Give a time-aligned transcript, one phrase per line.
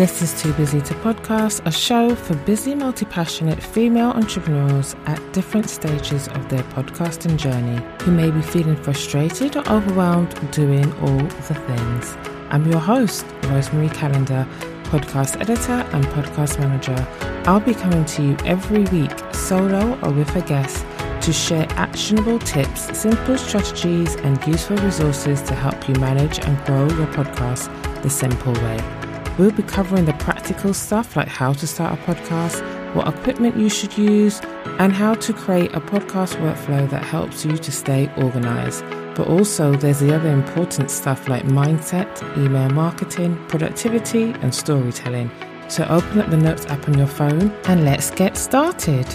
[0.00, 5.20] This is Too Busy to Podcast, a show for busy, multi passionate female entrepreneurs at
[5.34, 11.18] different stages of their podcasting journey who may be feeling frustrated or overwhelmed doing all
[11.18, 12.16] the things.
[12.48, 14.48] I'm your host, Rosemarie Callender,
[14.84, 17.06] podcast editor and podcast manager.
[17.46, 20.82] I'll be coming to you every week, solo or with a guest,
[21.26, 26.88] to share actionable tips, simple strategies, and useful resources to help you manage and grow
[26.96, 27.68] your podcast
[28.02, 28.99] the simple way.
[29.40, 32.60] We'll be covering the practical stuff like how to start a podcast,
[32.94, 34.38] what equipment you should use,
[34.78, 38.84] and how to create a podcast workflow that helps you to stay organized.
[39.14, 45.30] But also, there's the other important stuff like mindset, email marketing, productivity, and storytelling.
[45.68, 49.06] So, open up the Notes app on your phone and let's get started.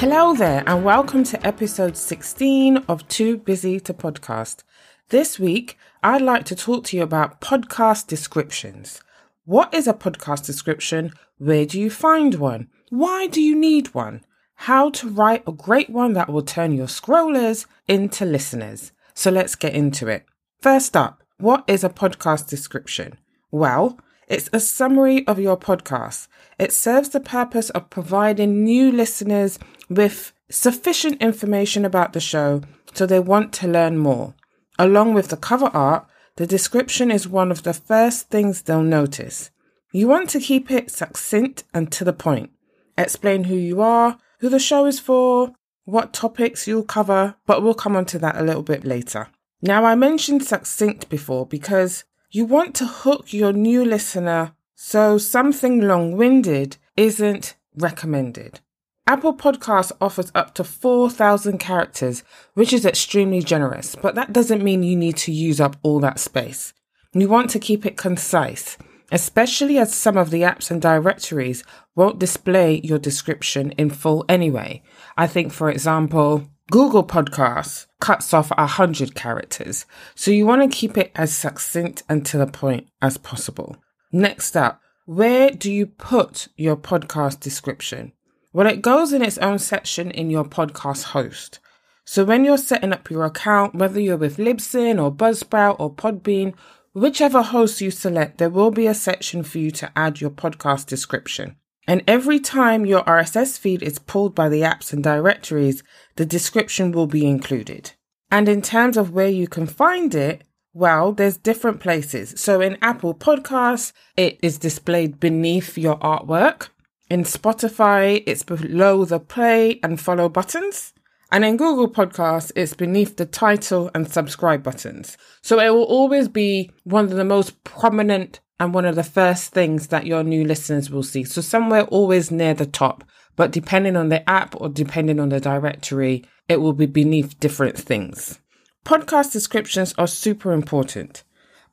[0.00, 4.64] Hello there, and welcome to episode 16 of Too Busy to Podcast.
[5.10, 9.00] This week, I'd like to talk to you about podcast descriptions.
[9.44, 11.14] What is a podcast description?
[11.36, 12.68] Where do you find one?
[12.90, 14.20] Why do you need one?
[14.54, 18.92] How to write a great one that will turn your scrollers into listeners.
[19.12, 20.26] So let's get into it.
[20.60, 23.18] First up, what is a podcast description?
[23.50, 26.28] Well, it's a summary of your podcast.
[26.56, 29.58] It serves the purpose of providing new listeners
[29.88, 32.62] with sufficient information about the show
[32.94, 34.34] so they want to learn more.
[34.80, 39.50] Along with the cover art, the description is one of the first things they'll notice.
[39.92, 42.48] You want to keep it succinct and to the point.
[42.96, 45.52] Explain who you are, who the show is for,
[45.84, 49.28] what topics you'll cover, but we'll come on to that a little bit later.
[49.60, 55.82] Now, I mentioned succinct before because you want to hook your new listener so something
[55.82, 58.60] long winded isn't recommended.
[59.06, 62.22] Apple Podcasts offers up to 4,000 characters,
[62.54, 66.20] which is extremely generous, but that doesn't mean you need to use up all that
[66.20, 66.72] space.
[67.12, 68.78] You want to keep it concise,
[69.10, 71.64] especially as some of the apps and directories
[71.96, 74.82] won't display your description in full anyway.
[75.16, 80.96] I think, for example, Google Podcasts cuts off 100 characters, so you want to keep
[80.96, 83.76] it as succinct and to the point as possible.
[84.12, 88.12] Next up, where do you put your podcast description?
[88.52, 91.60] Well, it goes in its own section in your podcast host.
[92.04, 96.54] So when you're setting up your account, whether you're with Libsyn or Buzzsprout or Podbean,
[96.92, 100.86] whichever host you select, there will be a section for you to add your podcast
[100.86, 101.54] description.
[101.86, 105.84] And every time your RSS feed is pulled by the apps and directories,
[106.16, 107.92] the description will be included.
[108.32, 112.34] And in terms of where you can find it, well, there's different places.
[112.36, 116.68] So in Apple Podcasts, it is displayed beneath your artwork.
[117.10, 120.92] In Spotify, it's below the play and follow buttons.
[121.32, 125.18] And in Google Podcasts, it's beneath the title and subscribe buttons.
[125.42, 129.52] So it will always be one of the most prominent and one of the first
[129.52, 131.24] things that your new listeners will see.
[131.24, 133.02] So somewhere always near the top.
[133.34, 137.76] But depending on the app or depending on the directory, it will be beneath different
[137.76, 138.38] things.
[138.84, 141.24] Podcast descriptions are super important.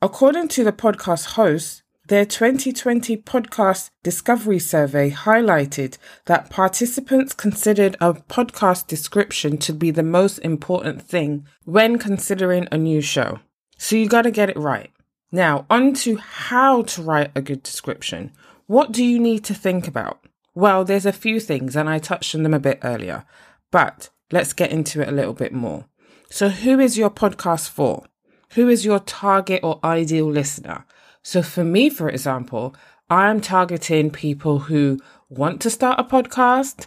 [0.02, 8.14] According to the podcast host, their 2020 podcast discovery survey highlighted that participants considered a
[8.14, 13.40] podcast description to be the most important thing when considering a new show.
[13.76, 14.90] So you got to get it right.
[15.30, 18.32] Now, on to how to write a good description.
[18.66, 20.18] What do you need to think about?
[20.54, 23.24] Well, there's a few things, and I touched on them a bit earlier,
[23.70, 25.84] but let's get into it a little bit more.
[26.30, 28.04] So, who is your podcast for?
[28.52, 30.86] Who is your target or ideal listener?
[31.22, 32.74] So for me, for example,
[33.10, 34.98] I'm targeting people who
[35.28, 36.86] want to start a podcast,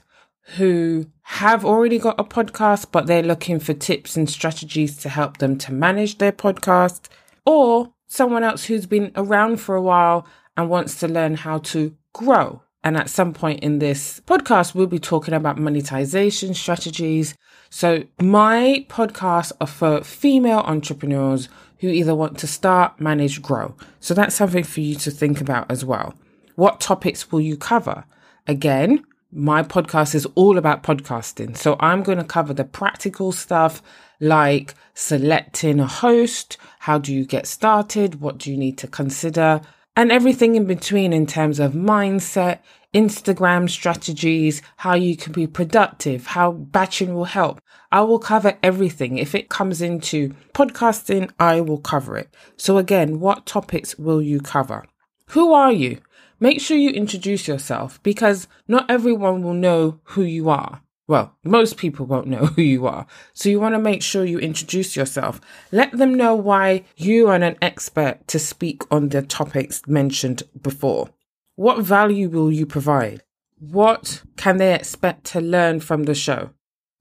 [0.58, 5.38] who have already got a podcast, but they're looking for tips and strategies to help
[5.38, 7.08] them to manage their podcast,
[7.46, 10.28] or someone else who's been around for a while
[10.58, 12.64] and wants to learn how to grow.
[12.84, 17.36] And at some point in this podcast, we'll be talking about monetization strategies.
[17.70, 21.48] So my podcasts are for female entrepreneurs
[21.80, 23.76] who either want to start, manage, grow.
[24.00, 26.16] So that's something for you to think about as well.
[26.56, 28.06] What topics will you cover?
[28.48, 31.56] Again, my podcast is all about podcasting.
[31.56, 33.82] So I'm going to cover the practical stuff
[34.20, 36.58] like selecting a host.
[36.80, 38.22] How do you get started?
[38.22, 39.62] What do you need to consider?
[39.96, 42.60] And everything in between in terms of mindset,
[42.94, 47.62] Instagram strategies, how you can be productive, how batching will help.
[47.92, 49.18] I will cover everything.
[49.18, 52.34] If it comes into podcasting, I will cover it.
[52.56, 54.86] So again, what topics will you cover?
[55.30, 56.00] Who are you?
[56.40, 60.82] Make sure you introduce yourself because not everyone will know who you are.
[61.12, 63.06] Well, most people won't know who you are.
[63.34, 65.42] So you want to make sure you introduce yourself.
[65.70, 71.10] Let them know why you are an expert to speak on the topics mentioned before.
[71.58, 73.24] What value will you provide?
[73.60, 76.52] What can they expect to learn from the show?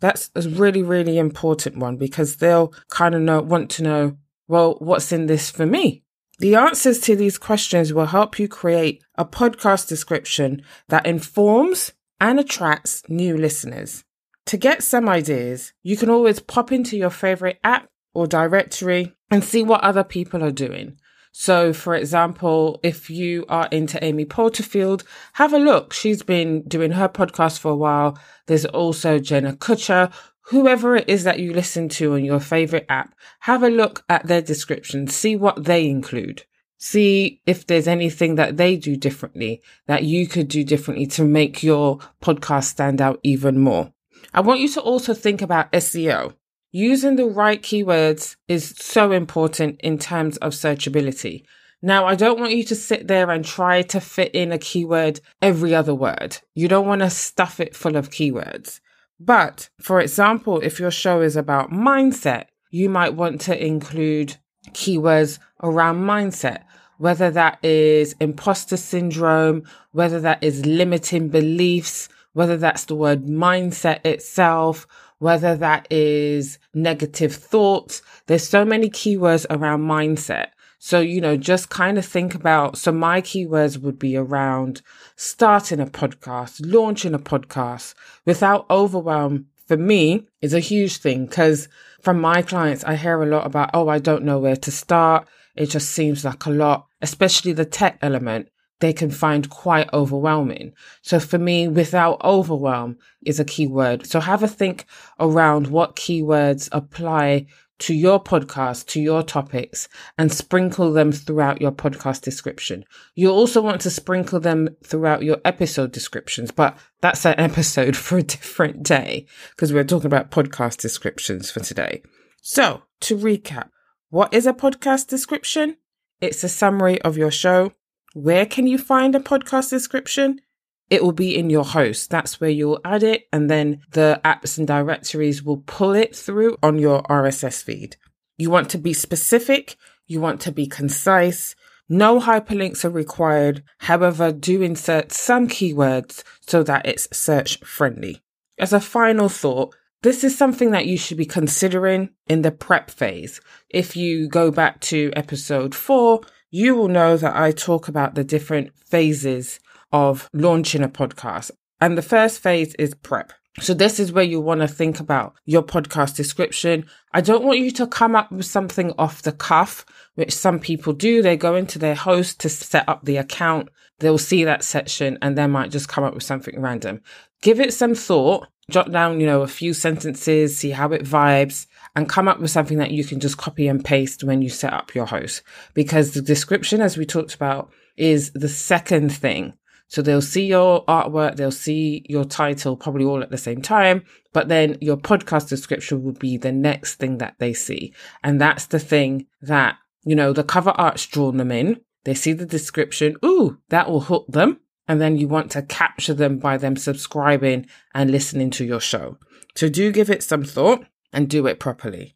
[0.00, 4.16] That's a really, really important one because they'll kind of know, want to know,
[4.48, 6.02] well, what's in this for me?
[6.40, 12.38] The answers to these questions will help you create a podcast description that informs and
[12.38, 14.05] attracts new listeners.
[14.46, 19.44] To get some ideas, you can always pop into your favorite app or directory and
[19.44, 20.99] see what other people are doing.
[21.32, 25.93] So, for example, if you are into Amy Porterfield, have a look.
[25.93, 28.19] She's been doing her podcast for a while.
[28.46, 30.12] There's also Jenna Kutcher.
[30.46, 34.26] Whoever it is that you listen to on your favorite app, have a look at
[34.26, 36.44] their description, see what they include.
[36.82, 41.62] See if there's anything that they do differently that you could do differently to make
[41.62, 43.93] your podcast stand out even more.
[44.32, 46.32] I want you to also think about SEO.
[46.73, 51.44] Using the right keywords is so important in terms of searchability.
[51.82, 55.21] Now, I don't want you to sit there and try to fit in a keyword
[55.43, 56.38] every other word.
[56.55, 58.81] You don't want to stuff it full of keywords.
[59.19, 65.38] But for example, if your show is about mindset, you might want to include keywords
[65.62, 66.64] around mindset,
[66.98, 74.04] whether that is imposter syndrome, whether that is limiting beliefs, whether that's the word mindset
[74.04, 74.86] itself,
[75.18, 78.02] whether that is negative thoughts.
[78.26, 80.48] There's so many keywords around mindset.
[80.78, 84.80] So, you know, just kind of think about, so my keywords would be around
[85.14, 91.69] starting a podcast, launching a podcast without overwhelm for me is a huge thing because
[92.02, 95.28] from my clients, I hear a lot about, oh, I don't know where to start.
[95.55, 98.49] It just seems like a lot, especially the tech element
[98.81, 100.72] they can find quite overwhelming.
[101.02, 104.08] So for me, without overwhelm is a key word.
[104.08, 104.87] So have a think
[105.20, 107.46] around what keywords apply
[107.81, 112.85] to your podcast, to your topics, and sprinkle them throughout your podcast description.
[113.15, 118.19] You'll also want to sprinkle them throughout your episode descriptions, but that's an episode for
[118.19, 122.03] a different day because we're talking about podcast descriptions for today.
[122.43, 123.71] So to recap,
[124.09, 125.77] what is a podcast description?
[126.21, 127.73] It's a summary of your show
[128.12, 130.41] where can you find a podcast description?
[130.90, 132.10] It will be in your host.
[132.10, 133.28] That's where you'll add it.
[133.32, 137.96] And then the apps and directories will pull it through on your RSS feed.
[138.37, 139.76] You want to be specific.
[140.06, 141.54] You want to be concise.
[141.88, 143.62] No hyperlinks are required.
[143.78, 148.20] However, do insert some keywords so that it's search friendly.
[148.58, 152.90] As a final thought, this is something that you should be considering in the prep
[152.90, 153.40] phase.
[153.69, 156.20] If you go back to episode four,
[156.50, 159.60] you will know that I talk about the different phases
[159.92, 161.50] of launching a podcast.
[161.81, 163.32] And the first phase is prep.
[163.58, 166.87] So this is where you want to think about your podcast description.
[167.12, 169.84] I don't want you to come up with something off the cuff,
[170.14, 171.20] which some people do.
[171.20, 173.69] They go into their host to set up the account.
[173.98, 177.00] They'll see that section and they might just come up with something random.
[177.43, 181.66] Give it some thought, jot down, you know, a few sentences, see how it vibes
[181.96, 184.72] and come up with something that you can just copy and paste when you set
[184.72, 185.43] up your host.
[185.75, 189.54] Because the description, as we talked about, is the second thing.
[189.90, 194.04] So they'll see your artwork, they'll see your title probably all at the same time,
[194.32, 197.93] but then your podcast description will be the next thing that they see.
[198.22, 201.81] And that's the thing that, you know, the cover art's drawn them in.
[202.05, 203.17] They see the description.
[203.24, 204.60] Ooh, that will hook them.
[204.86, 209.19] And then you want to capture them by them subscribing and listening to your show.
[209.56, 212.15] So do give it some thought and do it properly.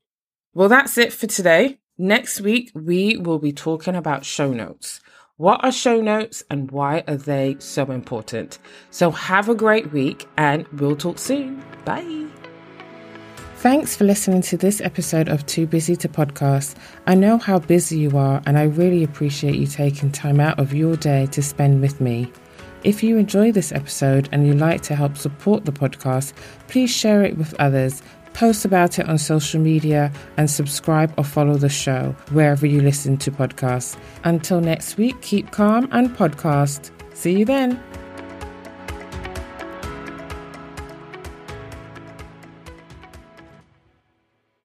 [0.53, 1.81] Well, that's it for today.
[1.99, 5.01] Next week, we will be talking about show notes.
[5.37, 8.61] What are show notes and why are they so important?
[8.91, 11.61] So have a great week and we'll talk soon.
[11.85, 12.29] Bye.
[13.57, 16.77] Thanks for listening to this episode of Too Busy to Podcast.
[17.09, 20.73] I know how busy you are, and I really appreciate you taking time out of
[20.73, 22.31] your day to spend with me.
[22.85, 26.33] If you enjoy this episode and you'd like to help support the podcast,
[26.69, 28.03] please share it with others
[28.35, 33.17] post about it on social media, and subscribe or follow the show wherever you listen
[33.19, 33.97] to podcasts.
[34.25, 36.91] Until next week, keep calm and podcast.
[37.15, 37.83] See you then.